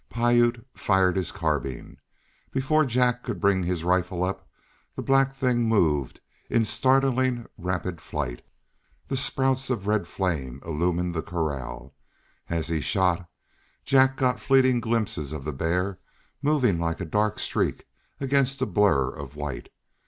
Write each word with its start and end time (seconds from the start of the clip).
Piute 0.09 0.65
fired 0.75 1.15
his 1.15 1.31
carbine. 1.31 1.97
Before 2.49 2.85
Jack 2.85 3.21
could 3.21 3.39
bring 3.39 3.61
his 3.61 3.83
rifle 3.83 4.23
up 4.23 4.49
the 4.95 5.03
black 5.03 5.35
thing 5.35 5.61
moved 5.67 6.21
into 6.49 6.65
startlingly 6.65 7.45
rapid 7.55 8.01
flight. 8.01 8.41
Then 9.09 9.17
spouts 9.17 9.69
of 9.69 9.85
red 9.85 10.07
flame 10.07 10.59
illumined 10.65 11.13
the 11.13 11.21
corral. 11.21 11.93
As 12.49 12.67
he 12.67 12.81
shot, 12.81 13.29
Jack 13.85 14.17
got 14.17 14.39
fleeting 14.39 14.79
glimpses 14.79 15.31
of 15.33 15.43
the 15.43 15.53
bear 15.53 15.99
moving 16.41 16.79
like 16.79 16.99
a 16.99 17.05
dark 17.05 17.37
streak 17.37 17.85
against 18.19 18.59
a 18.59 18.65
blur 18.65 19.07
of 19.11 19.35
white. 19.35 19.69